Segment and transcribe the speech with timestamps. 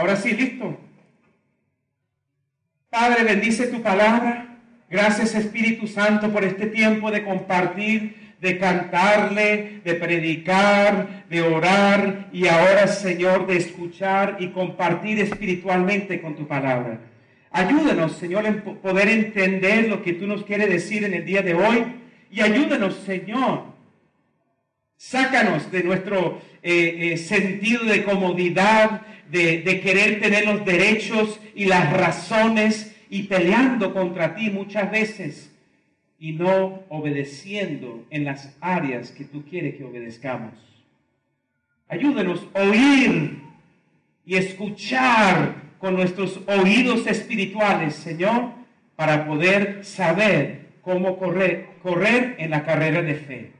[0.00, 0.78] Ahora sí, listo.
[2.88, 4.56] Padre, bendice tu palabra.
[4.88, 12.48] Gracias Espíritu Santo por este tiempo de compartir, de cantarle, de predicar, de orar y
[12.48, 17.00] ahora Señor de escuchar y compartir espiritualmente con tu palabra.
[17.50, 21.52] Ayúdanos Señor en poder entender lo que tú nos quieres decir en el día de
[21.52, 21.84] hoy
[22.30, 23.64] y ayúdanos Señor.
[24.96, 31.92] Sácanos de nuestro eh, eh, sentido de comodidad, de, querer tener los derechos y las
[31.92, 35.52] razones y peleando contra ti muchas veces
[36.18, 40.54] y no obedeciendo en las áreas que tú quieres que obedezcamos.
[41.88, 43.38] Ayúdenos a oír
[44.24, 48.50] y escuchar con nuestros oídos espirituales, Señor,
[48.96, 53.52] para poder saber cómo correr, correr en la carrera de fe.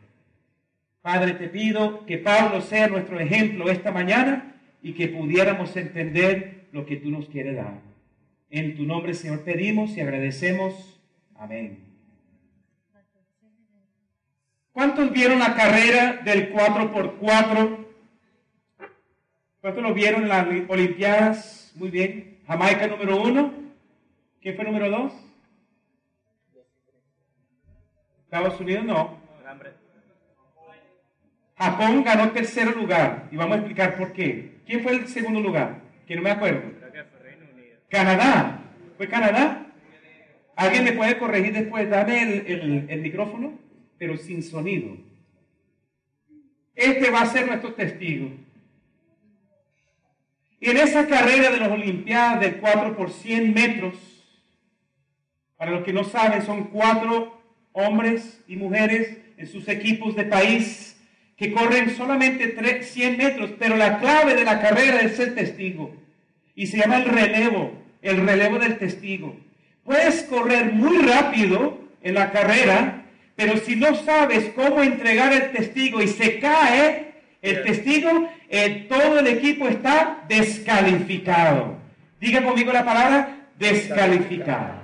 [1.00, 4.50] Padre, te pido que Pablo sea nuestro ejemplo esta mañana
[4.82, 7.80] y que pudiéramos entender lo que tú nos quieres dar.
[8.50, 11.00] En tu nombre, Señor, pedimos y agradecemos.
[11.36, 11.84] Amén.
[14.72, 17.86] ¿Cuántos vieron la carrera del 4x4?
[19.60, 21.72] ¿Cuántos lo vieron en las Olimpiadas?
[21.76, 22.38] Muy bien.
[22.46, 23.52] Jamaica número uno.
[24.40, 25.12] ¿Quién fue número dos?
[28.24, 29.18] Estados Unidos no.
[31.60, 34.60] Japón ganó tercer lugar y vamos a explicar por qué.
[34.64, 35.82] ¿Quién fue el segundo lugar?
[36.06, 36.62] Que no me acuerdo.
[37.90, 38.62] Canadá.
[38.96, 39.66] ¿Fue Canadá?
[40.56, 41.90] ¿Alguien me puede corregir después?
[41.90, 43.58] Dame el, micrófono,
[43.98, 44.96] pero sin sonido.
[46.74, 48.30] Este va a ser nuestro testigo.
[50.60, 53.96] Y en esa carrera de las Olimpiadas del 4 por 100 metros,
[55.58, 57.38] para los que no saben, son cuatro
[57.72, 60.89] hombres y mujeres en sus equipos de país
[61.40, 65.92] que corren solamente 100 metros, pero la clave de la carrera es el testigo.
[66.54, 69.36] Y se llama el relevo el relevo del testigo.
[69.84, 73.04] Puedes correr muy rápido en la carrera,
[73.36, 77.12] pero si no sabes cómo entregar el testigo y se cae
[77.42, 81.78] el testigo, eh, todo el equipo está descalificado.
[82.20, 84.79] Diga conmigo la palabra descalificado.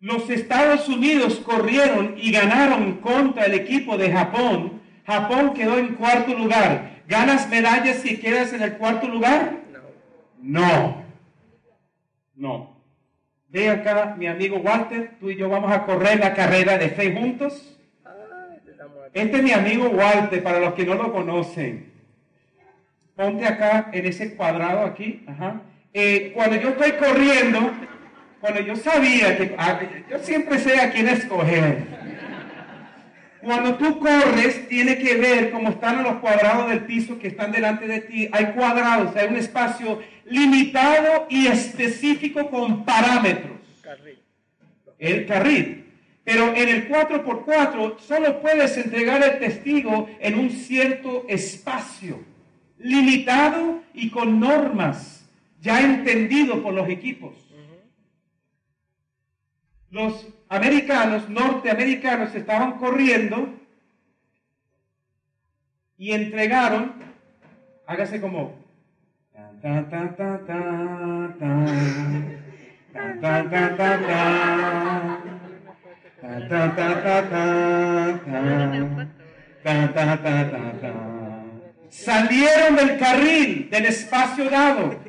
[0.00, 4.80] Los Estados Unidos corrieron y ganaron contra el equipo de Japón.
[5.04, 7.02] Japón quedó en cuarto lugar.
[7.08, 9.56] ¿Ganas medallas si quedas en el cuarto lugar?
[10.40, 11.02] No.
[12.36, 12.76] No.
[13.48, 17.12] Ve acá, mi amigo Walter, tú y yo vamos a correr la carrera de fe
[17.12, 17.74] juntos.
[19.14, 21.90] Este es mi amigo Walter, para los que no lo conocen.
[23.16, 25.24] Ponte acá en ese cuadrado aquí.
[25.92, 27.72] Eh, cuando yo estoy corriendo,
[28.40, 29.56] cuando yo sabía que
[30.10, 31.98] yo siempre sé a quién escoger.
[33.42, 37.86] Cuando tú corres, tiene que ver cómo están los cuadrados del piso que están delante
[37.86, 38.28] de ti.
[38.32, 43.58] Hay cuadrados, hay un espacio limitado y específico con parámetros.
[44.98, 45.84] El carril.
[46.24, 52.20] Pero en el 4x4 solo puedes entregar el testigo en un cierto espacio,
[52.78, 55.26] limitado y con normas,
[55.60, 57.47] ya entendido por los equipos.
[59.90, 63.54] Los americanos, norteamericanos, estaban corriendo
[65.96, 66.94] y entregaron,
[67.86, 68.54] hágase como,
[81.90, 85.00] salieron del carril, del espacio dado.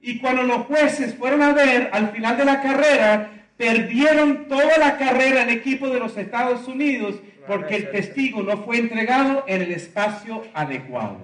[0.00, 4.96] Y cuando los jueces fueron a ver al final de la carrera, Perdieron toda la
[4.96, 7.16] carrera el equipo de los Estados Unidos
[7.46, 11.18] porque el testigo no fue entregado en el espacio adecuado.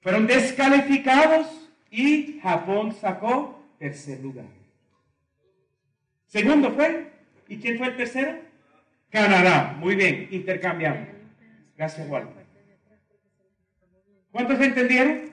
[0.00, 1.48] Fueron descalificados
[1.90, 4.46] y Japón sacó tercer lugar.
[6.26, 7.10] Segundo fue,
[7.48, 8.38] ¿y quién fue el tercero?
[9.10, 9.76] Canadá.
[9.80, 11.08] Muy bien, intercambiamos.
[11.76, 12.44] Gracias, Walter.
[14.30, 15.32] ¿Cuántos entendieron?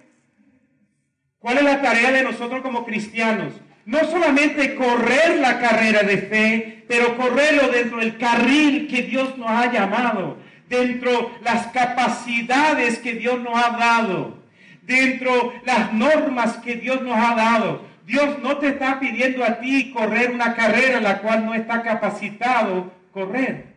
[1.37, 3.53] ¿Cuál es la tarea de nosotros como cristianos?
[3.87, 9.49] No solamente correr la carrera de fe, pero correrlo dentro del carril que Dios nos
[9.49, 10.37] ha llamado.
[10.69, 14.37] dentro las capacidades que Dios nos ha dado,
[14.81, 17.87] dentro las normas que Dios nos ha dado.
[18.05, 22.91] Dios no te está pidiendo a ti correr una carrera la cual no está capacitado
[23.13, 23.67] correr.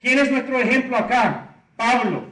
[0.00, 1.54] ¿Quién es nuestro ejemplo acá?
[1.76, 2.24] Pablo.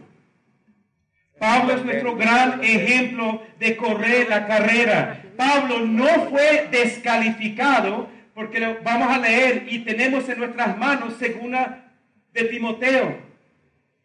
[1.39, 5.23] Pablo es nuestro gran ejemplo de correr la carrera.
[5.39, 11.93] Pablo no fue descalificado porque lo vamos a leer y tenemos en nuestras manos segunda
[12.33, 13.19] de Timoteo.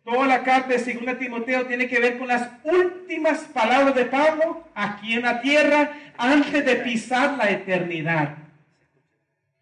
[0.03, 4.67] Toda la carta de segunda Timoteo tiene que ver con las últimas palabras de Pablo
[4.75, 8.37] aquí en la tierra antes de pisar la eternidad.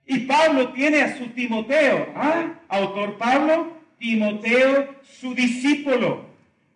[0.06, 2.50] Y Pablo tiene a su Timoteo, ¿ah?
[2.68, 6.26] autor Pablo, Timoteo su discípulo.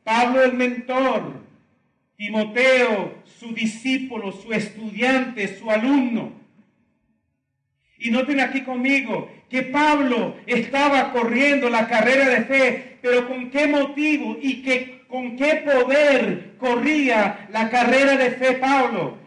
[0.06, 1.45] Pablo el mentor,
[2.18, 6.32] Timoteo su discípulo, su estudiante, su alumno.
[7.98, 13.68] Y noten aquí conmigo que Pablo estaba corriendo la carrera de fe, pero con qué
[13.68, 19.18] motivo y que, con qué poder corría la carrera de fe Pablo.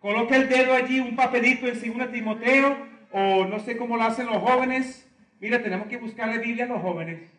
[0.00, 2.76] Coloca el dedo allí, un papelito en 2 Timoteo,
[3.10, 5.08] o no sé cómo lo hacen los jóvenes.
[5.40, 7.30] Mira, tenemos que buscarle Biblia a los jóvenes.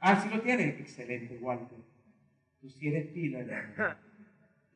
[0.00, 0.64] Ah, sí lo tiene.
[0.64, 1.78] Excelente, Walter.
[2.60, 3.44] Tú sí eres pila,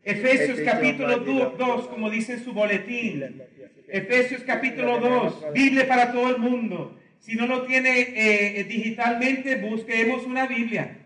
[0.04, 3.42] Efesios capítulo 2, como dice en su boletín.
[3.88, 6.98] Efesios capítulo 2, Biblia para todo el mundo.
[7.20, 10.98] Si no lo tiene eh, eh, digitalmente, busquemos una Biblia.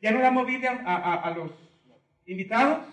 [0.00, 1.50] ¿Ya no damos Biblia a, los
[2.26, 2.86] invitados?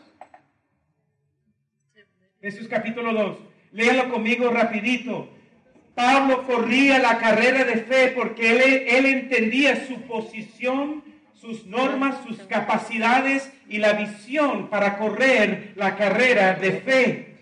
[2.41, 3.37] Efesios capítulo 2.
[3.73, 5.29] Léalo conmigo rapidito.
[5.93, 11.03] Pablo corría la carrera de fe porque él, él entendía su posición
[11.43, 17.35] sus normas, sus capacidades y la visión para correr la carrera de fe.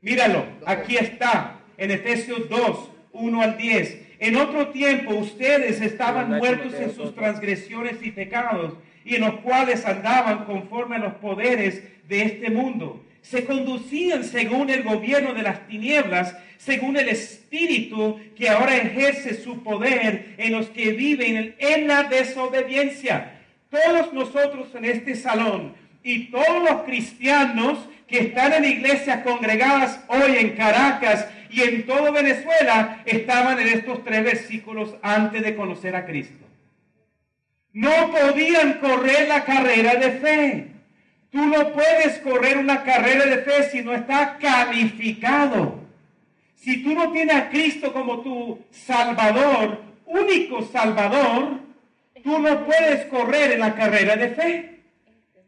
[0.00, 4.06] Míralo, aquí está, en Efesios 2, 1 al 10.
[4.18, 8.74] En otro tiempo ustedes estaban muertos en sus transgresiones y pecados,
[9.04, 13.04] y en los cuales andaban conforme a los poderes de este mundo.
[13.28, 19.62] Se conducían según el gobierno de las tinieblas, según el espíritu que ahora ejerce su
[19.62, 23.38] poder en los que viven en la desobediencia.
[23.68, 30.38] Todos nosotros en este salón y todos los cristianos que están en iglesias congregadas hoy
[30.38, 36.06] en Caracas y en todo Venezuela estaban en estos tres versículos antes de conocer a
[36.06, 36.46] Cristo.
[37.74, 40.77] No podían correr la carrera de fe.
[41.30, 45.80] Tú no puedes correr una carrera de fe si no está calificado.
[46.56, 51.60] Si tú no tienes a Cristo como tu Salvador, único Salvador,
[52.22, 54.80] tú no puedes correr en la carrera de fe.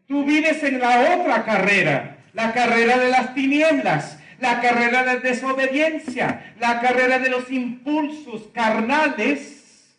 [0.07, 6.55] Tú vives en la otra carrera, la carrera de las tinieblas, la carrera de desobediencia,
[6.59, 9.97] la carrera de los impulsos carnales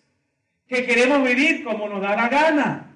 [0.68, 2.91] que queremos vivir como nos da la gana.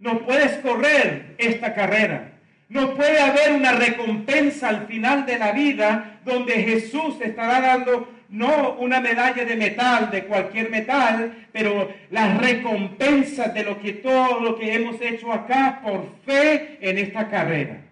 [0.00, 2.32] No puedes correr esta carrera.
[2.70, 8.74] No puede haber una recompensa al final de la vida donde Jesús estará dando no
[8.74, 14.56] una medalla de metal, de cualquier metal, pero la recompensa de lo que todo lo
[14.56, 17.82] que hemos hecho acá por fe en esta carrera.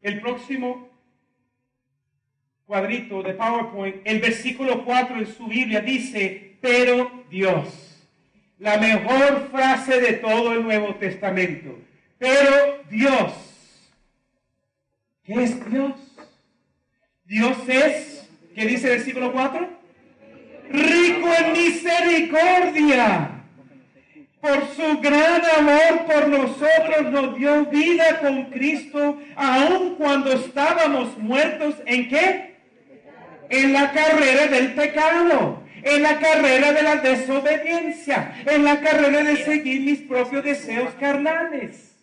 [0.00, 0.88] El próximo
[2.64, 7.85] cuadrito de PowerPoint, el versículo 4 en su Biblia dice, pero Dios
[8.58, 11.78] la mejor frase de todo el Nuevo Testamento.
[12.18, 13.32] Pero Dios,
[15.24, 15.92] ¿qué es Dios?
[17.24, 19.68] Dios es, ¿qué dice el versículo 4?
[20.70, 23.32] Rico en misericordia.
[24.40, 31.74] Por su gran amor por nosotros nos dio vida con Cristo, aun cuando estábamos muertos
[31.84, 32.56] en qué?
[33.48, 39.36] En la carrera del pecado en la carrera de la desobediencia, en la carrera de
[39.36, 41.94] seguir mis propios deseos carnales.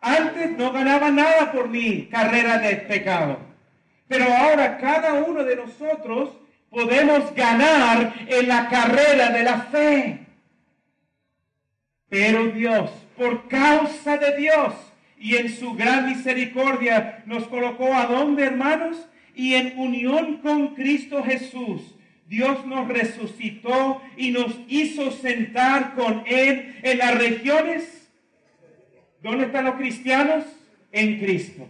[0.00, 3.38] Antes no ganaba nada por mi carrera de pecado,
[4.08, 6.30] pero ahora cada uno de nosotros
[6.68, 10.26] podemos ganar en la carrera de la fe.
[12.08, 14.74] Pero Dios, por causa de Dios
[15.16, 18.96] y en su gran misericordia, nos colocó a dónde, hermanos?
[19.36, 21.94] Y en unión con Cristo Jesús
[22.30, 28.08] Dios nos resucitó y nos hizo sentar con Él en las regiones.
[29.20, 30.44] ¿Dónde están los cristianos?
[30.92, 31.66] En Cristo.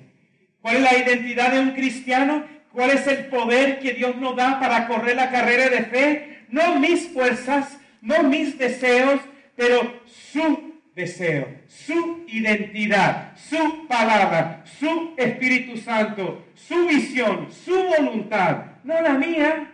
[0.60, 2.44] ¿Cuál es la identidad de un cristiano?
[2.74, 6.44] ¿Cuál es el poder que Dios nos da para correr la carrera de fe?
[6.50, 9.18] No mis fuerzas, no mis deseos,
[9.56, 19.00] pero su deseo, su identidad, su palabra, su Espíritu Santo, su visión, su voluntad, no
[19.00, 19.69] la mía.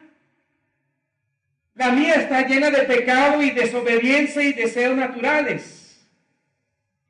[1.76, 6.04] La mía está llena de pecado y desobediencia y deseos naturales.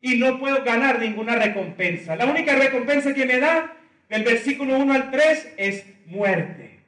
[0.00, 2.16] Y no puedo ganar ninguna recompensa.
[2.16, 3.76] La única recompensa que me da
[4.08, 6.80] del versículo 1 al 3 es muerte.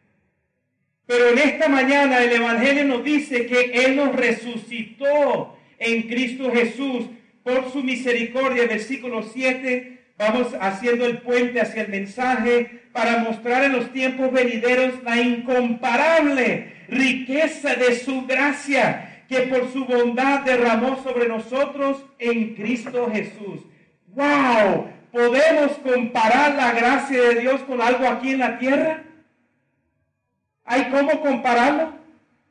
[1.06, 7.06] Pero en esta mañana el Evangelio nos dice que Él nos resucitó en Cristo Jesús
[7.44, 8.66] por su misericordia.
[8.66, 15.00] Versículo 7 Vamos haciendo el puente hacia el mensaje para mostrar en los tiempos venideros
[15.04, 23.10] la incomparable riqueza de su gracia que por su bondad derramó sobre nosotros en Cristo
[23.12, 23.60] Jesús.
[24.14, 24.88] ¡Wow!
[25.12, 29.04] ¿Podemos comparar la gracia de Dios con algo aquí en la tierra?
[30.64, 31.92] ¿Hay cómo compararlo?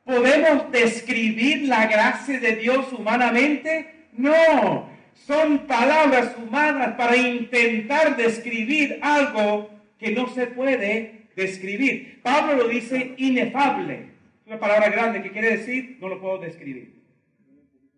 [0.04, 4.06] ¿Podemos describir la gracia de Dios humanamente?
[4.12, 4.88] No,
[5.26, 12.20] son palabras humanas para intentar describir algo que no se puede describir.
[12.22, 14.17] Pablo lo dice inefable.
[14.48, 17.02] Una palabra grande que quiere decir no lo puedo describir.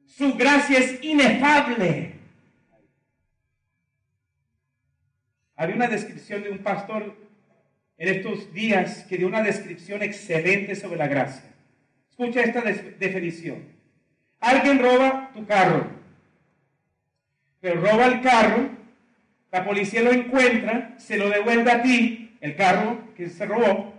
[0.04, 2.14] Su gracia es inefable.
[5.54, 7.16] Había una descripción de un pastor
[7.96, 11.54] en estos días que dio una descripción excelente sobre la gracia.
[12.10, 13.64] Escucha esta definición.
[14.40, 16.00] Alguien roba tu carro
[17.60, 18.70] pero roba el carro,
[19.52, 23.92] la policía lo encuentra, se lo devuelve a ti, el carro que se robó,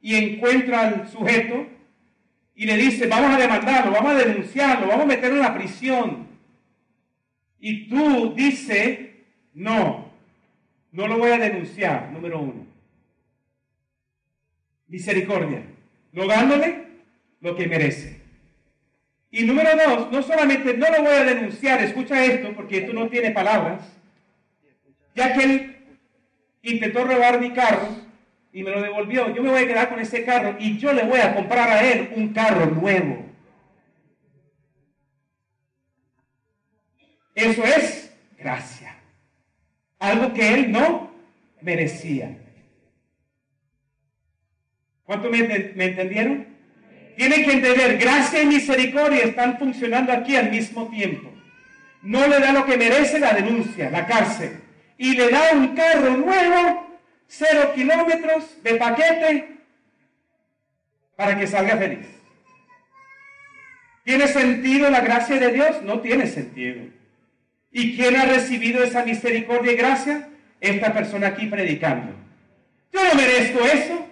[0.00, 1.66] y encuentra al sujeto
[2.54, 6.28] y le dice, vamos a demandarlo, vamos a denunciarlo, vamos a meterlo en la prisión.
[7.58, 8.98] Y tú dices,
[9.54, 10.10] no,
[10.92, 12.66] no lo voy a denunciar, número uno.
[14.88, 15.64] Misericordia,
[16.12, 16.86] no dándole
[17.40, 18.20] lo que merece.
[19.30, 23.08] Y número dos, no solamente no lo voy a denunciar, escucha esto, porque esto no
[23.08, 23.90] tiene palabras,
[25.14, 25.76] ya que él
[26.62, 28.11] intentó robar mi carro
[28.52, 31.04] y me lo devolvió, yo me voy a quedar con ese carro y yo le
[31.04, 33.24] voy a comprar a él un carro nuevo.
[37.34, 38.96] Eso es gracia.
[39.98, 41.10] Algo que él no
[41.62, 42.36] merecía.
[45.04, 45.42] ¿Cuánto me,
[45.74, 46.46] me entendieron?
[47.16, 51.30] Tiene que entender, gracia y misericordia están funcionando aquí al mismo tiempo.
[52.02, 54.60] No le da lo que merece la denuncia, la cárcel.
[54.98, 56.91] Y le da un carro nuevo,
[57.32, 59.56] cero kilómetros de paquete,
[61.16, 62.06] para que salga feliz.
[64.04, 65.82] ¿Tiene sentido la gracia de Dios?
[65.82, 66.82] No tiene sentido.
[67.70, 70.28] ¿Y quién ha recibido esa misericordia y gracia?
[70.60, 72.12] Esta persona aquí predicando.
[72.92, 74.06] Yo no merezco eso.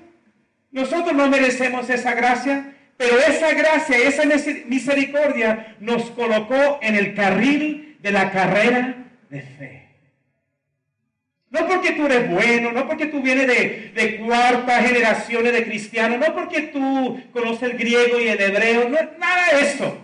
[0.71, 2.73] Nosotros no merecemos esa gracia.
[2.97, 4.23] Pero esa gracia, esa
[4.67, 8.95] misericordia nos colocó en el carril de la carrera
[9.29, 9.80] de fe.
[11.51, 16.19] No porque tú eres bueno, no porque tú vienes de, de cuarta generaciones de cristianos,
[16.19, 19.99] no porque tú conoces el griego y el hebreo, no, nada de eso.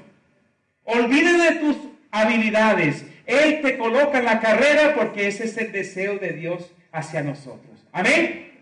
[0.83, 1.77] Olvídate de tus
[2.11, 3.05] habilidades.
[3.27, 7.87] Él te coloca en la carrera porque ese es el deseo de Dios hacia nosotros.
[7.93, 8.53] Amén.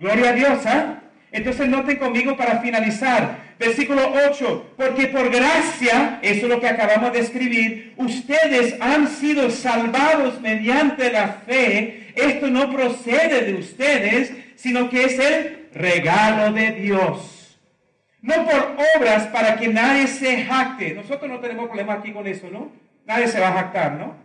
[0.00, 1.02] Gloria a Dios, ¿ah?
[1.30, 3.43] Entonces noten conmigo para finalizar.
[3.58, 9.48] Versículo 8, porque por gracia, eso es lo que acabamos de escribir, ustedes han sido
[9.50, 12.12] salvados mediante la fe.
[12.16, 17.58] Esto no procede de ustedes, sino que es el regalo de Dios.
[18.22, 20.94] No por obras para que nadie se jacte.
[20.94, 22.72] Nosotros no tenemos problema aquí con eso, ¿no?
[23.06, 24.16] Nadie se va a jactar, ¿no?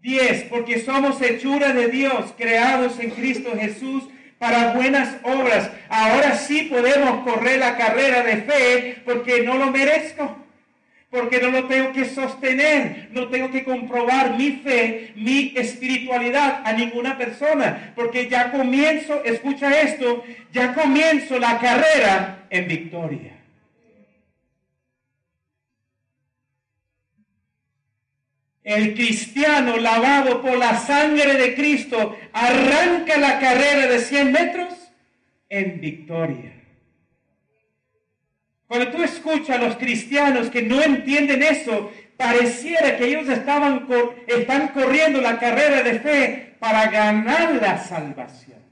[0.00, 0.44] 10.
[0.44, 4.04] Porque somos hechura de Dios, creados en Cristo Jesús
[4.42, 5.70] para buenas obras.
[5.88, 10.36] Ahora sí podemos correr la carrera de fe porque no lo merezco.
[11.10, 16.72] Porque no lo tengo que sostener, no tengo que comprobar mi fe, mi espiritualidad a
[16.72, 17.92] ninguna persona.
[17.94, 23.41] Porque ya comienzo, escucha esto, ya comienzo la carrera en victoria.
[28.64, 34.74] El cristiano lavado por la sangre de Cristo arranca la carrera de 100 metros
[35.48, 36.52] en victoria.
[38.68, 43.86] Cuando tú escuchas a los cristianos que no entienden eso, pareciera que ellos estaban,
[44.26, 48.62] están corriendo la carrera de fe para ganar la salvación,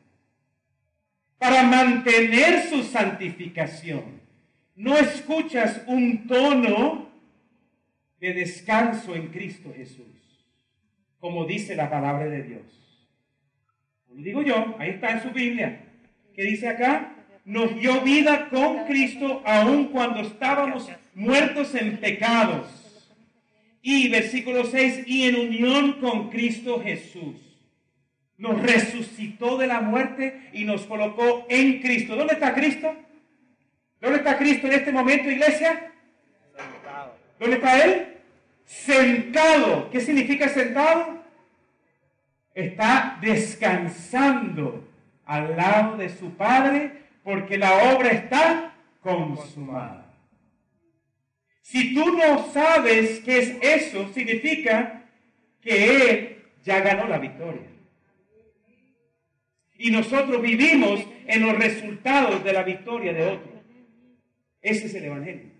[1.36, 4.20] para mantener su santificación.
[4.76, 7.09] No escuchas un tono
[8.20, 10.06] de descanso en Cristo Jesús,
[11.18, 12.80] como dice la palabra de Dios.
[14.08, 15.80] Lo digo yo, ahí está en su Biblia.
[16.34, 17.14] ¿Qué dice acá?
[17.44, 22.76] Nos dio vida con Cristo aun cuando estábamos muertos en pecados.
[23.82, 27.36] Y versículo 6, y en unión con Cristo Jesús.
[28.36, 32.16] Nos resucitó de la muerte y nos colocó en Cristo.
[32.16, 32.94] ¿Dónde está Cristo?
[34.00, 35.92] ¿Dónde está Cristo en este momento, iglesia?
[37.40, 38.06] ¿Dónde está Él?
[38.66, 39.88] Sentado.
[39.90, 41.24] ¿Qué significa sentado?
[42.54, 44.86] Está descansando
[45.24, 46.92] al lado de su Padre
[47.24, 50.06] porque la obra está consumada.
[51.62, 55.04] Si tú no sabes qué es eso, significa
[55.62, 57.68] que Él ya ganó la victoria.
[59.78, 63.62] Y nosotros vivimos en los resultados de la victoria de otro.
[64.60, 65.59] Ese es el Evangelio.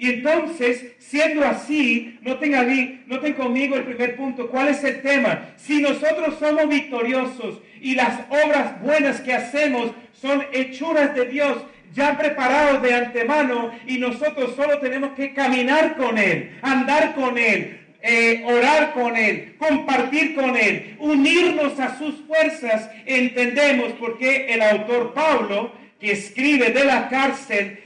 [0.00, 4.48] Y entonces, siendo así, noten, ahí, noten conmigo el primer punto.
[4.48, 5.50] ¿Cuál es el tema?
[5.58, 11.58] Si nosotros somos victoriosos y las obras buenas que hacemos son hechuras de Dios,
[11.92, 17.80] ya preparados de antemano, y nosotros solo tenemos que caminar con Él, andar con Él,
[18.00, 24.62] eh, orar con Él, compartir con Él, unirnos a sus fuerzas, entendemos por qué el
[24.62, 27.80] autor Pablo, que escribe de la cárcel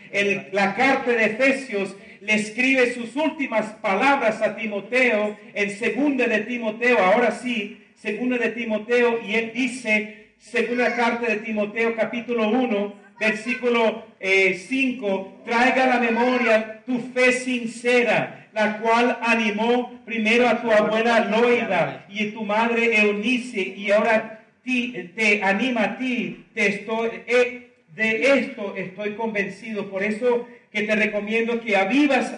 [0.53, 6.99] la carta de Efesios, le escribe sus últimas palabras a Timoteo en segunda de Timoteo,
[6.99, 14.07] ahora sí, segunda de Timoteo, y él dice, segunda carta de Timoteo capítulo 1, versículo
[14.21, 20.73] 5, eh, traiga a la memoria tu fe sincera, la cual animó primero a tu
[20.73, 27.11] abuela Loida y a tu madre Eunice, y ahora te anima a ti, te estoy,
[27.27, 32.35] eh, de esto estoy convencido, por eso que te recomiendo que avivas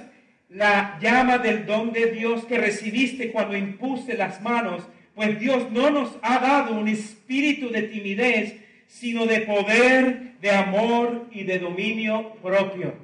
[0.49, 5.91] la llama del don de Dios que recibiste cuando impuse las manos, pues Dios no
[5.91, 12.35] nos ha dado un espíritu de timidez, sino de poder, de amor y de dominio
[12.43, 12.95] propio.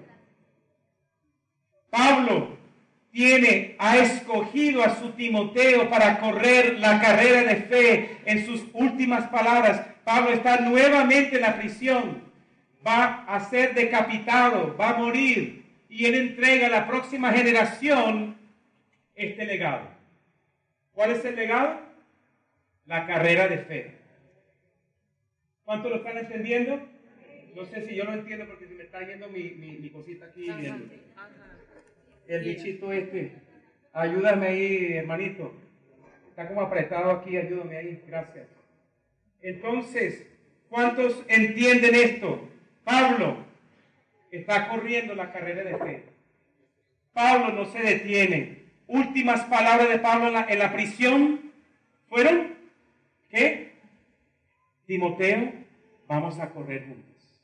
[1.89, 2.57] Pablo
[3.11, 8.17] tiene, ha escogido a su Timoteo para correr la carrera de fe.
[8.25, 12.32] En sus últimas palabras, Pablo está nuevamente en la prisión
[12.87, 18.37] va a ser decapitado, va a morir, y él entrega a la próxima generación
[19.15, 19.89] este legado.
[20.95, 21.81] ¿Cuál es el legado?
[22.87, 23.95] La carrera de fe.
[25.65, 26.81] ¿Cuánto lo están entendiendo?
[27.55, 30.49] No sé si yo lo entiendo porque se me está yendo mi, cosita aquí.
[32.27, 33.33] El, bichito este.
[33.93, 35.55] Ayúdame ahí, hermanito.
[36.31, 38.03] Está como apretado aquí, ayúdame ahí.
[38.07, 38.49] Gracias.
[39.43, 40.27] Entonces,
[40.71, 42.49] ¿cuántos entienden esto?
[42.85, 43.37] Pablo
[44.31, 46.05] está corriendo la carrera de fe.
[47.13, 48.63] Pablo no se detiene.
[48.87, 51.53] Últimas palabras de Pablo en la, prisión
[52.09, 52.55] fueron,
[53.31, 53.73] ¿qué?
[54.87, 55.53] Timoteo,
[56.09, 57.43] vamos a correr juntos.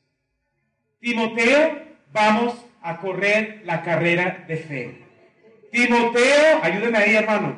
[1.00, 4.98] Timoteo, vamos a correr la carrera de fe.
[5.70, 7.56] Timoteo, ayúdeme ahí hermano.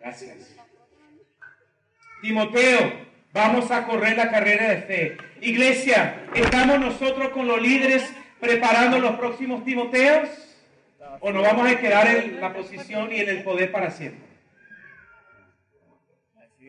[0.00, 0.56] Gracias.
[2.22, 2.92] Timoteo,
[3.32, 5.16] Vamos a correr la carrera de fe.
[5.40, 8.04] Iglesia, ¿estamos nosotros con los líderes
[8.38, 10.28] preparando los próximos Timoteos?
[11.20, 14.20] ¿O nos vamos a quedar en la posición y en el poder para siempre?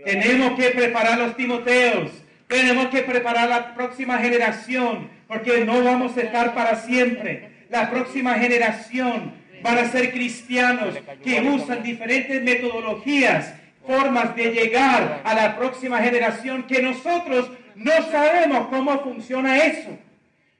[0.06, 2.12] Tenemos que preparar los Timoteos.
[2.47, 5.10] Tenemos que preparar la próxima generación.
[5.28, 7.65] Porque no vamos a estar para siempre.
[7.69, 13.54] La próxima generación van a ser cristianos que usan diferentes metodologías
[13.85, 19.97] formas de llegar a la próxima generación que nosotros no sabemos cómo funciona eso.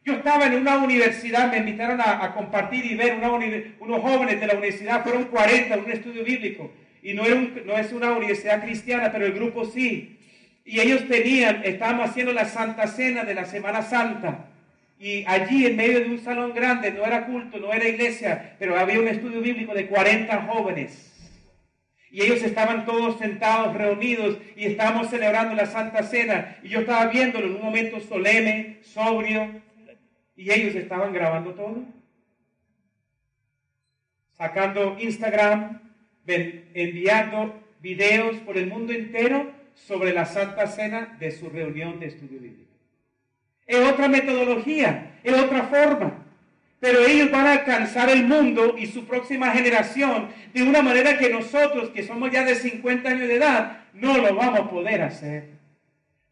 [0.06, 3.16] Yo estaba en una universidad, me invitaron a, compartir y ver
[3.80, 6.72] unos jóvenes de la universidad, fueron 40 en un estudio bíblico.
[7.02, 7.24] Y no,
[7.66, 10.20] no es una universidad cristiana, pero el grupo sí.
[10.66, 14.48] Y ellos tenían, estábamos haciendo la Santa Cena de la Semana Santa.
[15.00, 18.78] Y allí en medio de un salón grande, no era culto, no era iglesia, pero
[18.78, 21.13] había un estudio bíblico de 40 jóvenes.
[22.14, 26.58] Y ellos estaban todos sentados, reunidos, y estábamos celebrando la Santa Cena.
[26.62, 29.60] Y yo estaba viéndolo en un momento solemne, sobrio,
[30.36, 31.84] y ellos estaban grabando todo.
[34.34, 35.82] Sacando Instagram,
[36.28, 42.40] enviando videos por el mundo entero sobre la Santa Cena de su reunión de estudio
[42.40, 42.74] bíblico.
[43.66, 46.23] Es otra metodología, es otra forma
[46.84, 51.30] pero ellos van a alcanzar el mundo y su próxima generación de una manera que
[51.30, 55.52] nosotros, que somos ya de 50 años de edad, no lo vamos a poder hacer.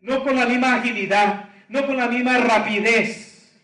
[0.02, 3.62] No con la misma agilidad, no con la misma rapidez.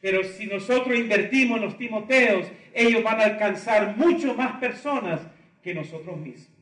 [0.00, 5.22] Pero si nosotros invertimos en los Timoteos, ellos van a alcanzar mucho más personas
[5.62, 6.58] que nosotros mismos.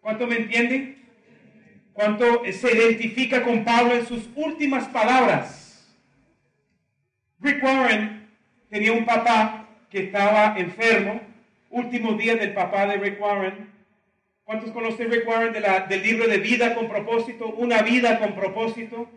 [0.00, 1.04] ¿Cuánto me entienden?
[1.92, 5.67] ¿Cuánto se identifica con Pablo en sus últimas palabras?
[7.40, 8.28] Rick Warren
[8.68, 11.20] tenía un papá que estaba enfermo,
[11.70, 13.68] últimos días del papá de Rick Warren.
[14.44, 17.48] ¿Cuántos conocen Rick Warren del libro de Vida con propósito?
[17.48, 19.08] Una vida con propósito.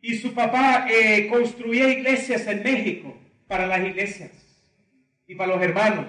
[0.00, 4.30] Y su papá eh, construía iglesias en México para las iglesias
[5.26, 6.06] y para los hermanos.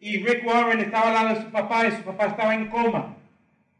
[0.00, 3.16] Y Rick Warren estaba al lado de su papá y su papá estaba en coma.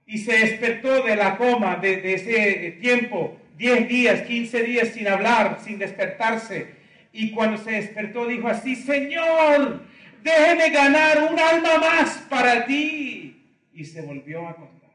[0.07, 5.59] Y se despertó de la coma de, ese tiempo, 10 días, 15 días sin hablar,
[5.63, 6.75] sin despertarse.
[7.13, 9.83] Y cuando se despertó dijo así, Señor,
[10.23, 13.45] déjeme ganar un alma más para ti.
[13.75, 14.91] Y se volvió a acostar.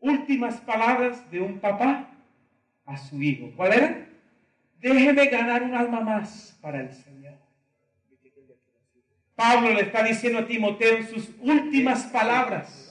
[0.00, 2.10] Últimas palabras de un papá
[2.86, 3.52] a su hijo.
[3.56, 4.06] ¿Cuál era?
[4.80, 7.38] Déjeme ganar un alma más para el Señor.
[9.34, 12.89] Pablo le está diciendo a Timoteo sus últimas palabras.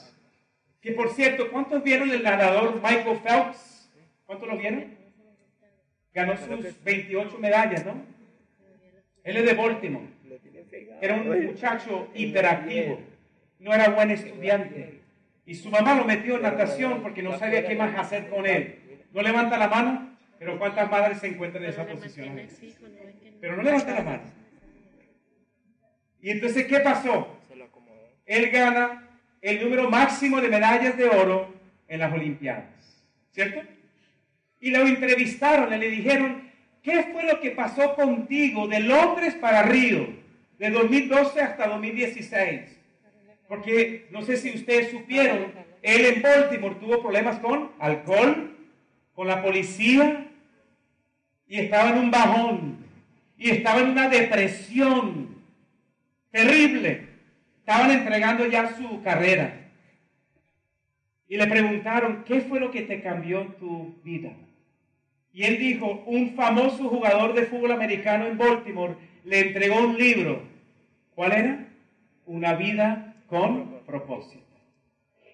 [0.81, 3.89] Que por cierto, ¿cuántos vieron el ganador Michael Phelps?
[4.25, 4.97] ¿Cuántos lo vieron?
[6.13, 8.01] Ganó sus 28 medallas, ¿no?
[9.23, 10.07] Él es de Baltimore.
[11.01, 12.99] Era un muchacho hiperactivo.
[13.59, 15.01] No era buen estudiante.
[15.45, 18.79] Y su mamá lo metió en natación porque no sabía qué más hacer con él.
[19.11, 22.39] No levanta la mano, pero ¿cuántas madres se encuentran en esa posición?
[23.41, 24.23] Pero no levanta la mano.
[26.21, 27.35] Y entonces, ¿qué pasó?
[28.25, 29.08] Él gana
[29.41, 31.53] el número máximo de medallas de oro
[31.87, 32.65] en las Olimpiadas.
[33.31, 33.61] ¿Cierto?
[34.59, 36.49] Y lo entrevistaron y le dijeron,
[36.83, 40.07] ¿qué fue lo que pasó contigo de Londres para Río,
[40.57, 42.61] de 2012 hasta 2016?
[43.47, 48.55] Porque no sé si ustedes supieron, él en Baltimore tuvo problemas con alcohol,
[49.15, 50.27] con la policía,
[51.47, 52.77] y estaba en un bajón,
[53.37, 55.35] y estaba en una depresión
[56.31, 57.08] terrible.
[57.69, 59.53] Estaban entregando ya su carrera.
[61.27, 64.31] Y le preguntaron, ¿qué fue lo que te cambió tu vida?
[65.31, 70.41] Y él dijo, un famoso jugador de fútbol americano en Baltimore le entregó un libro.
[71.13, 71.67] ¿Cuál era?
[72.25, 74.43] Una vida con propósito.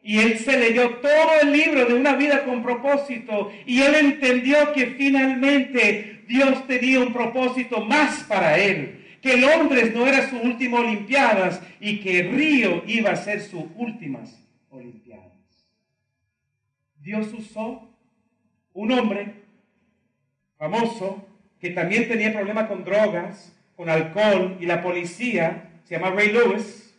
[0.04, 4.74] Y él se leyó todo el libro de una vida con propósito y él entendió
[4.74, 9.05] que finalmente Dios tenía un propósito más para él.
[9.26, 14.40] Que Londres no era su última Olimpiadas y que Río iba a ser sus últimas
[14.70, 15.34] Olimpiadas.
[17.00, 17.90] Dios usó
[18.74, 19.34] un hombre
[20.60, 21.28] famoso,
[21.60, 26.96] que también tenía problemas con drogas, con alcohol, y la policía, se llama Ray Lewis,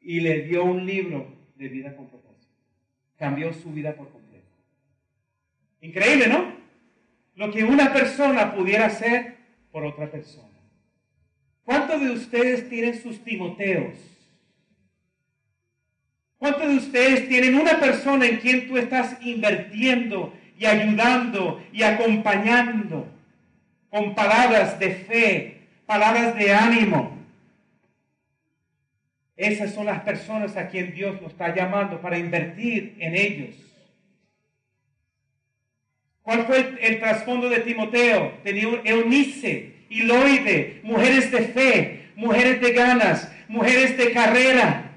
[0.00, 1.26] y le dio un libro
[1.56, 2.54] de vida con propósito.
[3.18, 4.48] Cambió su vida por completo.
[5.82, 6.54] Increíble, ¿no?
[7.34, 9.36] Lo que una persona pudiera hacer
[9.70, 10.53] por otra persona.
[11.64, 13.94] ¿Cuántos de ustedes tienen sus Timoteos?
[16.38, 23.08] ¿Cuántos de ustedes tienen una persona en quien tú estás invirtiendo y ayudando y acompañando
[23.94, 27.16] con palabras de fe, palabras de ánimo.
[29.36, 33.54] Esas son las personas a quien Dios nos está llamando para invertir en ellos.
[36.22, 38.32] ¿Cuál fue el, trasfondo de Timoteo?
[38.42, 44.92] Tenía Eunice, Hiloide, mujeres de fe, mujeres de ganas, mujeres de carrera.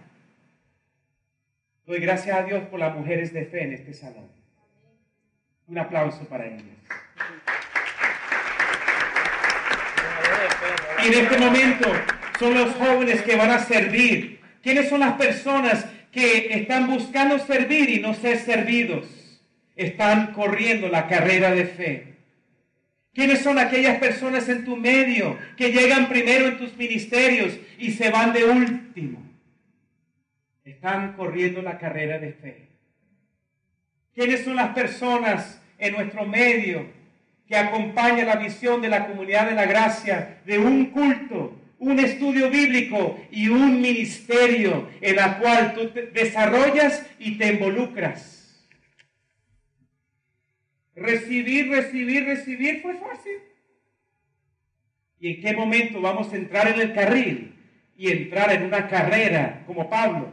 [1.86, 4.30] Doy gracias a Dios por las mujeres de fe en este salón.
[5.68, 6.64] Un aplauso para ellas.
[11.04, 11.92] Y en este momento
[12.40, 14.42] son los jóvenes que van a servir.
[14.62, 19.06] ¿Quiénes son las personas que están buscando servir y no ser servidos?
[19.76, 22.17] Están corriendo la carrera de fe.
[23.18, 28.12] ¿Quiénes son aquellas personas en tu medio que llegan primero en tus ministerios y se
[28.12, 29.24] van de último?
[30.64, 32.68] Están corriendo la carrera de fe.
[34.14, 36.86] ¿Quiénes son las personas en nuestro medio
[37.48, 42.52] que acompañan la visión de la comunidad de la gracia de un culto, un estudio
[42.52, 48.37] bíblico y un ministerio en la cual tú desarrollas y te involucras?
[50.98, 53.38] Recibir, recibir, recibir fue fácil.
[55.20, 57.54] ¿Y en qué momento vamos a entrar en el carril
[57.96, 60.32] y entrar en una carrera como Pablo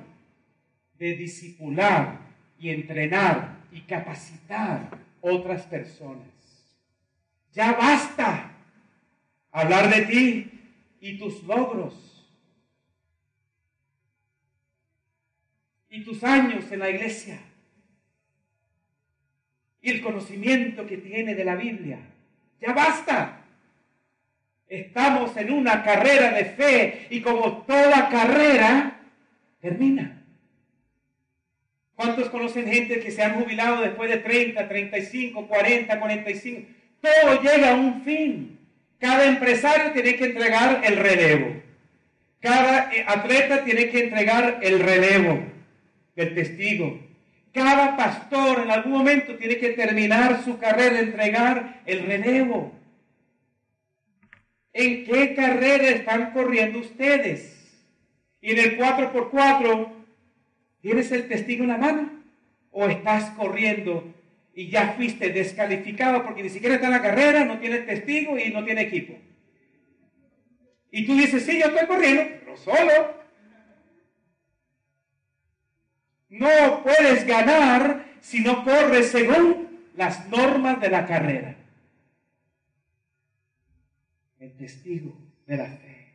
[0.99, 2.19] de discipular
[2.59, 6.29] y entrenar y capacitar otras personas.
[7.53, 8.53] Ya basta
[9.51, 10.51] hablar de ti
[11.01, 12.27] y tus logros
[15.89, 17.41] y tus años en la iglesia
[19.85, 21.99] y el conocimiento que tiene de la Biblia.
[22.61, 23.43] Ya basta.
[24.67, 28.99] Estamos en una carrera de fe y como toda carrera,
[29.61, 30.23] termina.
[31.95, 36.69] ¿Cuántos conocen gente que se han jubilado después de 30, 35, 40, 45?
[37.03, 38.59] Todo llega a un fin.
[38.99, 41.63] Cada empresario tiene que entregar el relevo.
[42.41, 45.43] Cada eh, atleta tiene que entregar el relevo
[46.17, 46.99] del testigo.
[47.55, 52.73] Cada pastor en algún momento tiene que terminar su carrera, entregar el relevo.
[54.73, 57.55] ¿En qué carrera están corriendo ustedes?
[58.41, 59.89] Y en el 4x4,
[60.83, 62.11] ¿tienes el testigo en la mano?
[62.73, 64.13] ¿O estás corriendo
[64.53, 68.51] y ya fuiste descalificado porque ni siquiera está en la carrera, no tiene testigo y
[68.51, 69.15] no tiene equipo?
[70.91, 73.24] Y tú dices, sí, yo estoy corriendo, pero solo.
[76.35, 81.55] No puedes ganar si no corres según las normas de la carrera.
[84.41, 85.17] El testigo
[85.47, 86.15] de la fe,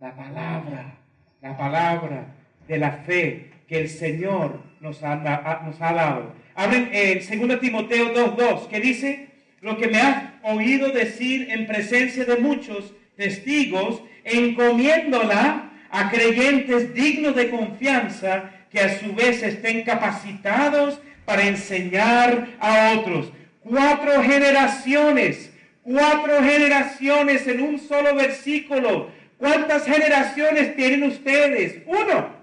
[0.00, 0.94] la palabra,
[1.42, 2.26] la palabra
[2.66, 5.16] de la fe que el Señor nos ha,
[5.62, 6.32] nos ha dado.
[6.54, 9.28] Abren en 2 Timoteo 2.2, que dice,
[9.60, 17.36] lo que me has oído decir en presencia de muchos testigos, encomiéndola a creyentes dignos
[17.36, 23.32] de confianza que a su vez estén capacitados para enseñar a otros.
[23.62, 25.52] Cuatro generaciones,
[25.84, 29.12] cuatro generaciones en un solo versículo.
[29.38, 31.82] ¿Cuántas generaciones tienen ustedes?
[31.86, 32.34] Uno,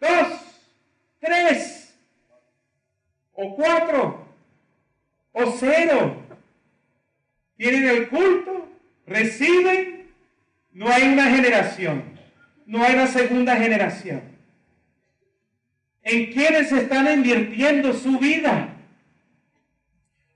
[0.00, 0.28] dos,
[1.20, 1.94] tres,
[3.34, 4.26] o cuatro,
[5.32, 6.22] o cero.
[7.58, 8.66] Tienen el culto,
[9.06, 10.10] reciben,
[10.72, 12.18] no hay una generación,
[12.64, 14.35] no hay una segunda generación
[16.06, 18.68] en quienes están invirtiendo su vida.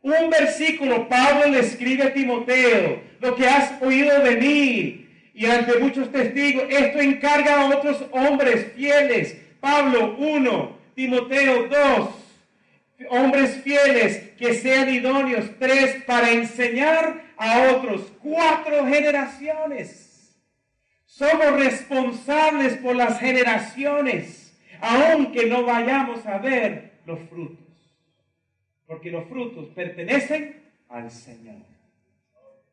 [0.03, 5.79] Un versículo, Pablo le escribe a Timoteo, lo que has oído de mí y ante
[5.79, 9.37] muchos testigos, esto encarga a otros hombres fieles.
[9.61, 12.11] Pablo 1, Timoteo 2,
[13.11, 15.45] hombres fieles que sean idóneos.
[15.61, 18.13] 3, para enseñar a otros.
[18.21, 20.35] Cuatro generaciones.
[21.07, 24.40] Somos responsables por las generaciones
[24.81, 27.67] aunque no vayamos a ver los frutos.
[28.87, 31.63] Porque los frutos pertenecen al Señor.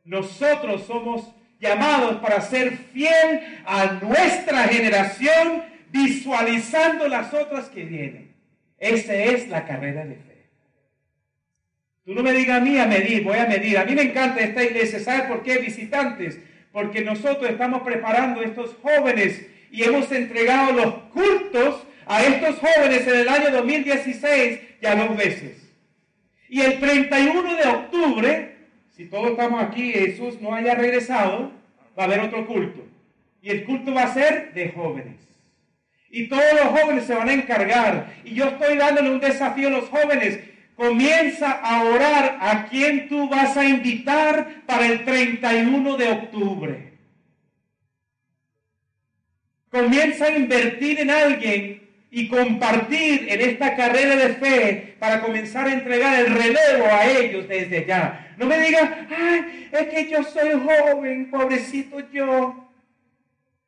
[0.03, 8.35] Nosotros somos llamados para ser fiel a nuestra generación, visualizando las otras que vienen.
[8.77, 10.45] Esa es la carrera de fe.
[12.05, 13.77] Tú no me digas a mí a medir, voy a medir.
[13.77, 14.99] A mí me encanta esta iglesia.
[14.99, 15.57] ¿Sabes por qué?
[15.57, 16.39] Visitantes.
[16.71, 23.07] Porque nosotros estamos preparando a estos jóvenes y hemos entregado los cultos a estos jóvenes
[23.07, 25.67] en el año 2016 ya dos veces.
[26.49, 28.55] Y el 31 de octubre,
[28.95, 31.51] si todos estamos aquí Jesús no haya regresado,
[31.97, 32.85] va a haber otro culto.
[33.41, 35.15] Y el culto va a ser de jóvenes.
[36.09, 38.13] Y todos los jóvenes se van a encargar.
[38.23, 40.39] Y yo estoy dándole un desafío a los jóvenes.
[40.75, 46.93] Comienza a orar a quien tú vas a invitar para el 31 de octubre.
[49.69, 55.73] Comienza a invertir en alguien y compartir en esta carrera de fe para comenzar a
[55.73, 58.35] entregar el relevo a ellos desde ya.
[58.37, 62.69] No me digan, ay, es que yo soy joven, pobrecito yo.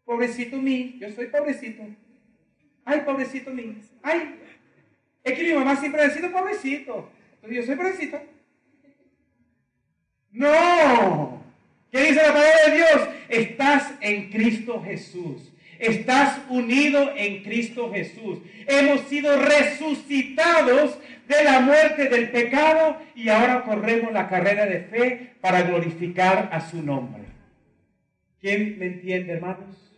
[0.05, 1.83] Pobrecito mí, yo soy pobrecito.
[2.85, 3.77] Ay, pobrecito mí.
[4.01, 4.35] Ay,
[5.23, 7.11] es que mi mamá siempre ha sido pobrecito.
[7.35, 8.19] Entonces yo soy pobrecito.
[10.31, 11.43] No.
[11.91, 13.09] ¿Qué dice la palabra de Dios?
[13.29, 15.48] Estás en Cristo Jesús.
[15.79, 18.39] Estás unido en Cristo Jesús.
[18.67, 25.33] Hemos sido resucitados de la muerte del pecado y ahora corremos la carrera de fe
[25.39, 27.23] para glorificar a su nombre.
[28.41, 29.89] ¿Quién me entiende, hermanos?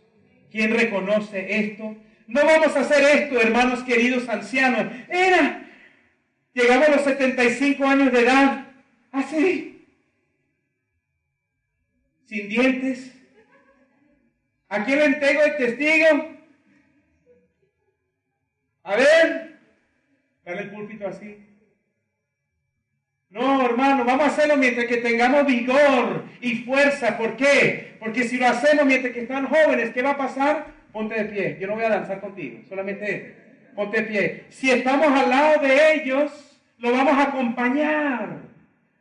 [0.52, 1.96] ¿Quién reconoce esto?
[2.28, 4.86] No vamos a hacer esto, hermanos queridos ancianos.
[5.08, 5.68] Era,
[6.54, 8.66] llegamos a los 75 años de edad,
[9.10, 9.84] así,
[12.26, 13.12] sin dientes,
[14.72, 16.30] ¿A quién le entrego el testigo?
[18.84, 19.58] A ver,
[20.46, 21.46] dale el púlpito así.
[23.28, 27.18] No, hermano, vamos a hacerlo mientras que tengamos vigor y fuerza.
[27.18, 27.96] ¿Por qué?
[28.00, 30.68] Porque si lo hacemos mientras que están jóvenes, ¿qué va a pasar?
[30.90, 31.58] Ponte de pie.
[31.60, 33.36] Yo no voy a danzar contigo, solamente
[33.76, 34.44] ponte de pie.
[34.48, 36.32] Si estamos al lado de ellos,
[36.78, 38.38] lo vamos a acompañar.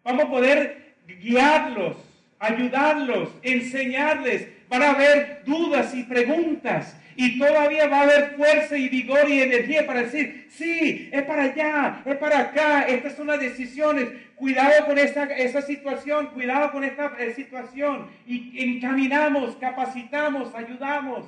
[0.03, 1.95] Vamos a poder guiarlos,
[2.39, 6.97] ayudarlos, enseñarles, van a haber dudas y preguntas.
[7.17, 11.43] Y todavía va a haber fuerza y vigor y energía para decir, sí, es para
[11.43, 16.85] allá, es para acá, estas son las decisiones, cuidado con esa, esa situación, cuidado con
[16.85, 18.09] esta eh, situación.
[18.25, 21.27] Y encaminamos, capacitamos, ayudamos.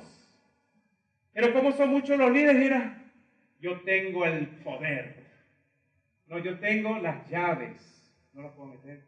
[1.34, 2.98] Pero como son muchos los líderes, mira,
[3.60, 5.22] yo tengo el poder.
[6.28, 7.76] No, yo tengo las llaves.
[8.32, 9.04] No lo puedo meter.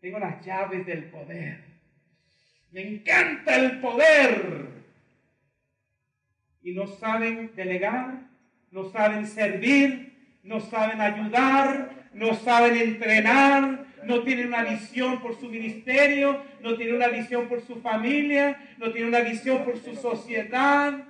[0.00, 1.69] Tengo las llaves del poder.
[2.72, 4.68] Me encanta el poder.
[6.62, 8.28] Y no saben delegar,
[8.70, 15.48] no saben servir, no saben ayudar, no saben entrenar, no tienen una visión por su
[15.48, 21.06] ministerio, no tienen una visión por su familia, no tienen una visión por su sociedad.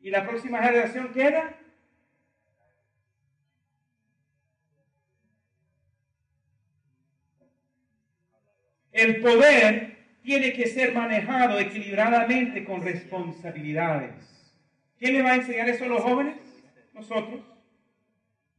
[0.00, 1.56] ¿Y la próxima generación queda?
[8.92, 9.93] El poder
[10.24, 14.12] tiene que ser manejado equilibradamente con responsabilidades.
[14.98, 16.36] ¿Quién le va a enseñar eso a los jóvenes?
[16.94, 17.42] Nosotros.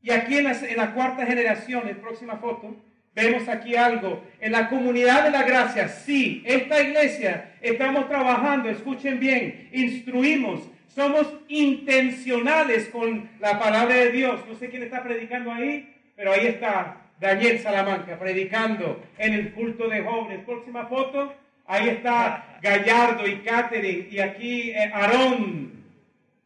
[0.03, 0.43] Y aquí en
[0.77, 2.75] la, cuarta generación, en próxima foto,
[3.15, 4.23] vemos aquí algo.
[4.39, 11.27] En la comunidad de la gracia, sí, esta iglesia estamos trabajando, escuchen bien, instruimos, somos
[11.47, 14.39] intencionales con la palabra de Dios.
[14.47, 19.89] No sé quién está predicando ahí, pero ahí está Daniel Salamanca predicando en el culto
[19.89, 20.45] de jóvenes.
[20.45, 21.33] Próxima foto,
[21.65, 25.83] ahí está Gallardo y Catherine y aquí eh, Aarón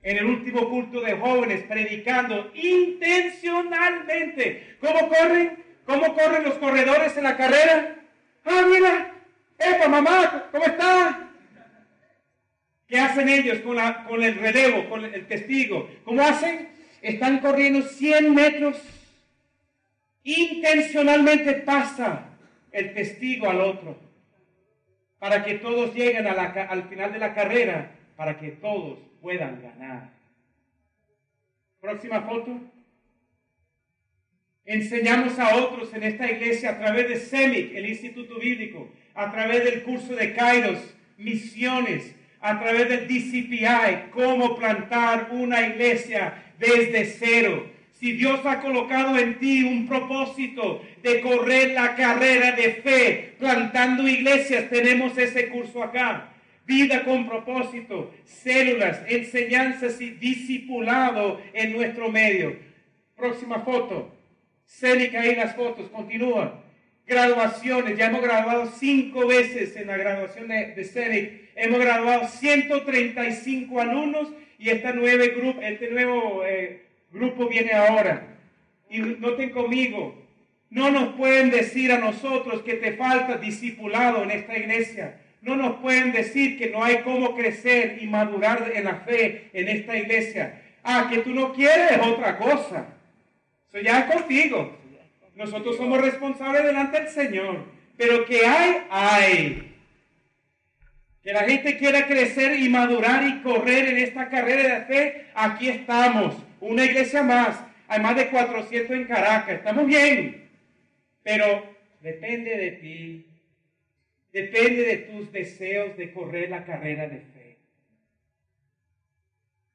[0.02, 4.78] en el último culto de jóvenes predicando intencionalmente.
[4.80, 5.62] ¿Cómo corren?
[5.86, 7.96] ¿Cómo corren los corredores en la carrera?
[8.46, 9.12] Ah, mira,
[9.58, 11.32] epa, mamá, ¿cómo está?
[12.88, 15.90] ¿Qué hacen ellos con, la, con el relevo, con el testigo?
[16.06, 16.70] ¿Cómo hacen?
[17.02, 18.78] Están corriendo 100 metros
[20.24, 22.26] intencionalmente pasa
[22.72, 23.98] el testigo al otro,
[25.20, 30.10] para que todos lleguen al final de la carrera, para que todos puedan ganar.
[31.82, 32.60] Próxima foto.
[34.66, 39.64] Enseñamos a otros en esta iglesia a través de CEMIC, el Instituto Bíblico, a través
[39.64, 40.80] del curso de Kairos,
[41.18, 49.18] misiones, a través del DCPI, cómo plantar una iglesia desde cero si Dios ha colocado
[49.18, 55.84] en ti un propósito de correr la carrera de fe, plantando iglesias, tenemos ese curso
[55.84, 56.30] acá.
[56.66, 62.56] Vida con propósito, células, enseñanzas y discipulado en nuestro medio.
[63.18, 64.16] Próxima foto.
[64.66, 66.64] Célica ahí las fotos, continúa.
[67.06, 74.30] Graduaciones, ya hemos graduado cinco veces en la graduación de, de Hemos graduado 135 alumnos
[74.58, 78.28] y esta nueve grupo, este nuevo eh, grupo viene ahora.
[78.90, 80.16] Y noten conmigo,
[80.70, 85.20] no nos pueden decir a nosotros que te falta discipulado en esta iglesia.
[85.42, 89.68] No nos pueden decir que no hay cómo crecer y madurar en la fe en
[89.68, 90.62] esta iglesia.
[90.84, 92.88] Ah, que tú no quieres es otra cosa.
[93.70, 94.78] Eso ya es contigo.
[95.36, 97.66] Nosotros somos responsables delante del Señor.
[97.96, 99.76] Pero que hay, hay.
[101.24, 105.70] Que la gente quiera crecer y madurar y correr en esta carrera de fe, aquí
[105.70, 110.50] estamos una iglesia más, hay más de 400 en Caracas, estamos bien,
[111.24, 111.64] pero
[112.02, 113.26] depende de ti,
[114.32, 117.58] depende de tus deseos de correr la carrera de fe.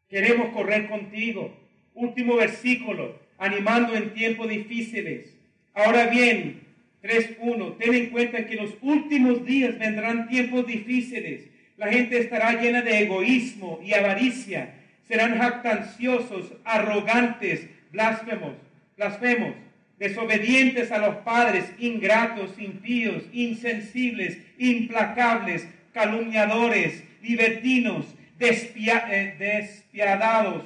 [0.09, 1.53] Queremos correr contigo.
[1.94, 5.37] Último versículo, animando en tiempos difíciles.
[5.73, 6.61] Ahora bien,
[7.03, 11.49] 3.1, ten en cuenta que los últimos días vendrán tiempos difíciles.
[11.77, 14.75] La gente estará llena de egoísmo y avaricia
[15.07, 18.55] serán jactanciosos, arrogantes, blasfemos,
[18.97, 19.55] blasfemos,
[19.99, 28.07] desobedientes a los padres, ingratos, impíos, insensibles, implacables, calumniadores, libertinos,
[28.40, 30.64] eh, despiadados,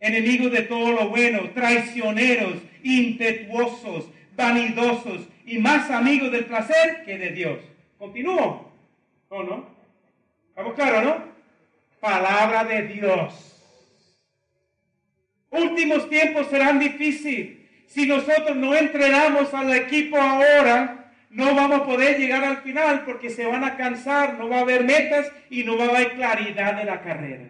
[0.00, 7.30] enemigos de todo lo bueno, traicioneros, impetuosos, vanidosos y más amigos del placer que de
[7.30, 7.58] Dios.
[7.98, 8.68] Continúo.
[9.30, 9.66] ¿O no?
[10.48, 11.37] ¿Estamos claros, no?
[12.00, 13.44] Palabra de Dios.
[15.50, 17.58] Últimos tiempos serán difíciles.
[17.86, 23.30] Si nosotros no entrenamos al equipo ahora, no vamos a poder llegar al final porque
[23.30, 26.74] se van a cansar, no va a haber metas y no va a haber claridad
[26.74, 27.48] de la carrera.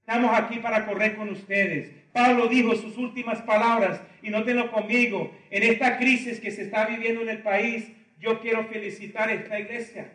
[0.00, 1.90] Estamos aquí para correr con ustedes.
[2.12, 5.34] Pablo dijo sus últimas palabras y no tengo conmigo.
[5.50, 9.58] En esta crisis que se está viviendo en el país, yo quiero felicitar a esta
[9.58, 10.12] iglesia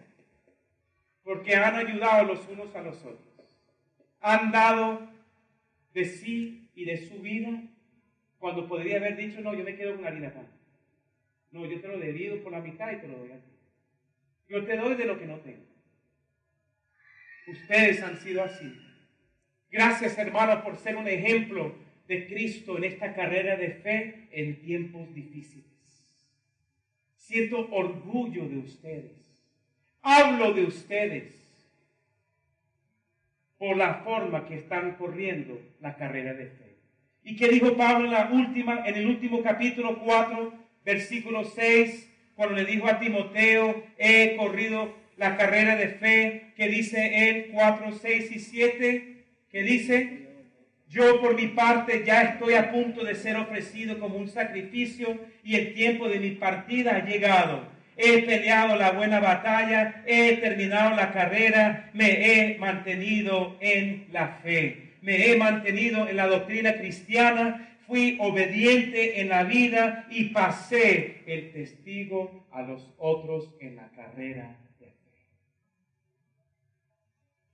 [1.27, 3.19] porque han ayudado los unos a los otros.
[4.21, 5.11] Han dado
[5.93, 7.63] de sí y de su vida
[8.39, 10.47] cuando podría haber dicho, no, yo me quedo con vida acá.
[11.51, 13.51] No, yo te lo divido por la mitad y te lo doy a ti.
[14.47, 15.65] Yo te doy de lo que no tengo.
[17.47, 18.73] Ustedes han sido así.
[19.69, 21.75] Gracias, hermano, por ser un ejemplo
[22.07, 25.65] de Cristo en esta carrera de fe en tiempos difíciles.
[27.17, 29.26] Siento orgullo de ustedes
[30.07, 31.33] hablo de ustedes
[33.57, 36.77] por la forma que están corriendo la carrera de fe.
[37.23, 40.53] ¿Y qué dijo Pablo en, la última, en el último capítulo 4,
[40.85, 47.29] versículo 6, cuando le dijo a Timoteo, he corrido la carrera de fe, que dice
[47.29, 50.27] él 4, 6 y 7, que dice,
[50.87, 55.55] Yo por mi parte ya estoy a punto de ser ofrecido como un sacrificio y
[55.55, 57.76] el tiempo de mi partida ha llegado.
[57.99, 64.99] He peleado la buena batalla, he terminado la carrera, me he mantenido en la fe,
[65.01, 71.51] me he mantenido en la doctrina cristiana, fui obediente en la vida y pasé el
[71.51, 74.93] testigo a los otros en la carrera de fe.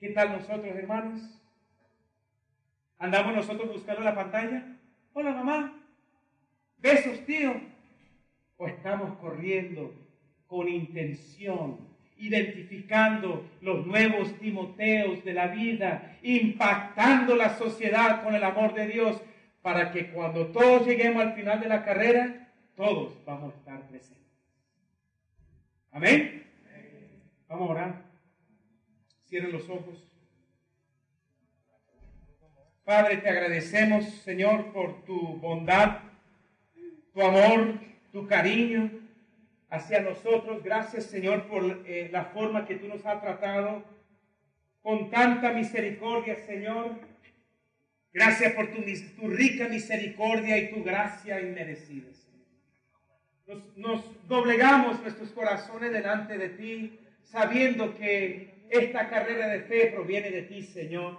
[0.01, 1.21] ¿Qué tal nosotros, hermanos?
[2.99, 4.75] ¿Andamos nosotros buscando la pantalla?
[5.13, 5.81] Hola, mamá.
[6.79, 7.61] Besos, tío.
[8.57, 10.03] ¿O estamos corriendo
[10.47, 11.79] con intención,
[12.17, 19.21] identificando los nuevos Timoteos de la vida, impactando la sociedad con el amor de Dios,
[19.61, 24.23] para que cuando todos lleguemos al final de la carrera, todos vamos a estar presentes.
[25.91, 26.43] Amén.
[27.47, 28.01] Vamos a orar.
[29.27, 30.09] Cierren los ojos.
[32.83, 35.99] Padre, te agradecemos, Señor, por tu bondad,
[37.13, 37.79] tu amor,
[38.11, 39.03] tu cariño
[39.74, 40.63] hacia nosotros.
[40.63, 43.84] Gracias, Señor, por eh, la forma que tú nos has tratado
[44.82, 47.13] con tanta misericordia, Señor
[48.13, 52.09] Gracias por tu, rica misericordia y tu gracia inmerecida.
[53.47, 60.30] Nos, nos doblegamos nuestros corazones delante de ti, sabiendo que esta carrera de fe proviene
[60.30, 61.17] de ti, Señor.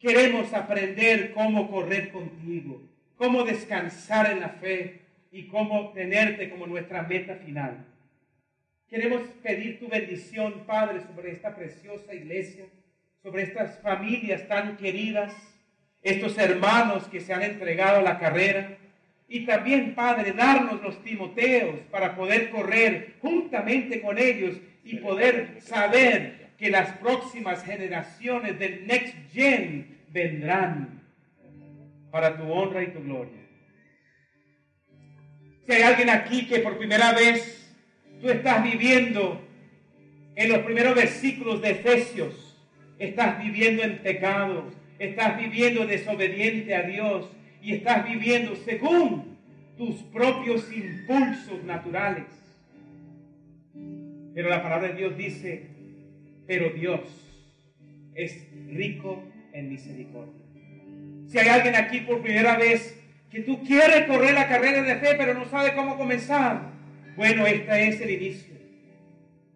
[0.00, 2.82] Queremos aprender cómo correr contigo,
[3.16, 5.02] cómo descansar en la fe
[5.38, 7.86] y cómo tenerte como nuestra meta final.
[8.88, 12.64] Queremos pedir tu bendición, Padre, sobre esta preciosa iglesia,
[13.22, 15.32] sobre estas familias tan queridas
[16.02, 18.78] estos hermanos que se han entregado a la carrera.
[19.28, 26.48] Y también, Padre, darnos los Timoteos para poder correr juntamente con ellos y poder saber
[26.58, 31.00] que las próximas generaciones del Next Gen vendrán
[32.10, 33.37] para tu honra y tu gloria.
[35.68, 37.70] Si hay alguien aquí que por primera vez
[38.22, 39.38] tú estás viviendo
[40.34, 42.56] en los primeros versículos de Efesios,
[42.98, 47.28] estás viviendo en pecado, estás viviendo desobediente a Dios
[47.60, 49.36] y estás viviendo según
[49.76, 52.24] tus propios impulsos naturales.
[54.34, 55.66] Pero la palabra de Dios dice,
[56.46, 57.00] pero Dios
[58.14, 60.44] es rico en misericordia.
[61.26, 62.97] Si hay alguien aquí por primera vez
[63.30, 66.62] que tú quieres correr la carrera de fe, pero no sabe cómo comenzar,
[67.16, 68.54] bueno, este es el inicio.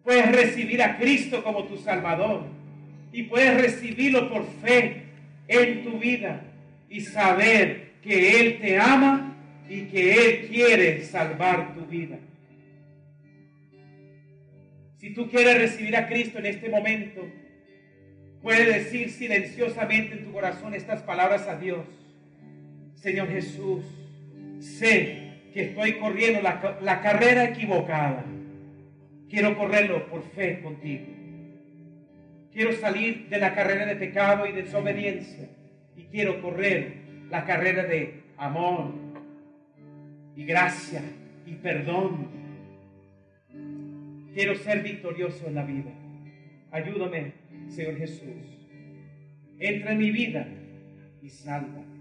[0.03, 2.45] Puedes recibir a Cristo como tu Salvador
[3.11, 5.03] y puedes recibirlo por fe
[5.47, 6.41] en tu vida
[6.89, 9.35] y saber que Él te ama
[9.69, 12.17] y que Él quiere salvar tu vida.
[14.99, 17.25] Si tú quieres recibir a Cristo en este momento,
[18.41, 21.85] puedes decir silenciosamente en tu corazón estas palabras a Dios.
[23.03, 23.83] Señor Jesús,
[24.61, 28.23] sé que estoy corriendo la, la carrera equivocada.
[29.29, 31.07] Quiero correrlo por fe contigo.
[32.53, 35.49] Quiero salir de la carrera de pecado y desobediencia
[35.97, 36.93] y quiero correr
[37.29, 38.93] la carrera de amor
[40.37, 41.01] y gracia
[41.45, 42.29] y perdón.
[44.33, 45.91] Quiero ser victorioso en la vida.
[46.71, 47.33] Ayúdame,
[47.67, 48.69] Señor Jesús.
[49.59, 50.47] Entra en mi vida
[51.21, 51.92] y salva.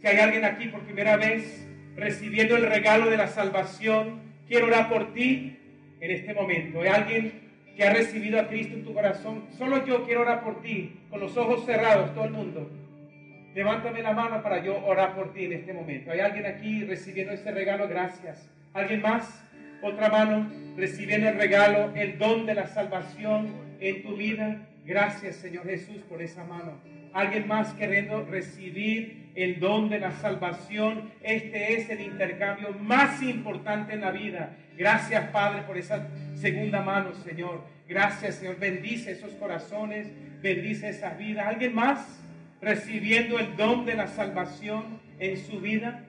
[0.00, 1.66] Si hay alguien aquí por primera vez
[1.96, 5.56] recibiendo el regalo de la salvación, quiero orar por ti
[6.00, 6.82] en este momento.
[6.82, 10.62] Hay alguien que ha recibido a Cristo en tu corazón, solo yo quiero orar por
[10.62, 12.70] ti, con los ojos cerrados, todo el mundo.
[13.54, 16.10] Levántame la mano para yo orar por ti en este momento.
[16.10, 17.88] ¿Hay alguien aquí recibiendo este regalo?
[17.88, 18.50] Gracias.
[18.74, 19.42] ¿Alguien más?
[19.82, 23.48] Otra mano, recibiendo el regalo, el don de la salvación
[23.80, 24.60] en tu vida.
[24.84, 26.80] Gracias, Señor Jesús, por esa mano.
[27.14, 31.12] Alguien más queriendo recibir el don de la salvación.
[31.22, 34.56] Este es el intercambio más importante en la vida.
[34.76, 37.62] Gracias, Padre, por esa segunda mano, Señor.
[37.86, 38.58] Gracias, Señor.
[38.58, 40.10] Bendice esos corazones,
[40.42, 41.48] bendice esa vida.
[41.48, 42.20] ¿Alguien más
[42.60, 46.02] recibiendo el don de la salvación en su vida?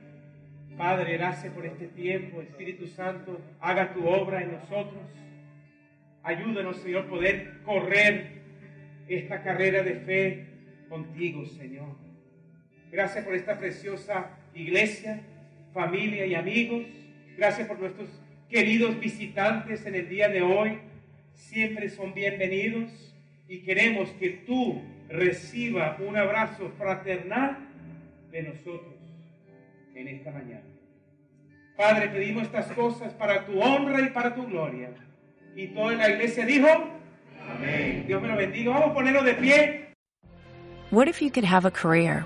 [0.78, 2.42] Padre, gracias por este tiempo.
[2.42, 5.04] Espíritu Santo, haga tu obra en nosotros.
[6.24, 8.38] Ayúdanos, Señor, poder correr
[9.08, 10.48] esta carrera de fe
[10.90, 12.07] contigo, Señor.
[12.98, 14.26] Gracias por esta preciosa
[14.56, 15.22] iglesia,
[15.72, 16.84] familia y amigos.
[17.38, 18.10] Gracias por nuestros
[18.50, 20.80] queridos visitantes en el día de hoy,
[21.36, 22.90] siempre son bienvenidos
[23.48, 27.70] y queremos que tú reciba un abrazo fraternal
[28.32, 28.96] de nosotros
[29.94, 30.66] en esta mañana.
[31.78, 34.90] Padre, pedimos estas cosas para tu honra y para tu gloria.
[35.56, 36.68] Y toda la iglesia dijo,
[37.48, 38.06] Amén.
[38.08, 38.72] Dios me lo bendiga.
[38.72, 39.88] Vamos a ponerlo de pie.
[40.90, 42.26] What if you could have a career